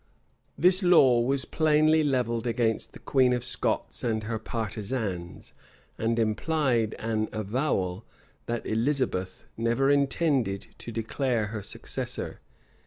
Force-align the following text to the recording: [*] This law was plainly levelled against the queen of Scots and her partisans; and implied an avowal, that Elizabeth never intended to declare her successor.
[*] 0.33 0.57
This 0.57 0.81
law 0.81 1.19
was 1.19 1.45
plainly 1.45 2.03
levelled 2.03 2.47
against 2.47 2.93
the 2.93 2.97
queen 2.97 3.33
of 3.33 3.43
Scots 3.43 4.03
and 4.03 4.23
her 4.23 4.39
partisans; 4.39 5.53
and 5.95 6.17
implied 6.17 6.95
an 6.97 7.29
avowal, 7.31 8.07
that 8.47 8.65
Elizabeth 8.65 9.43
never 9.57 9.91
intended 9.91 10.69
to 10.79 10.91
declare 10.91 11.45
her 11.53 11.61
successor. 11.61 12.39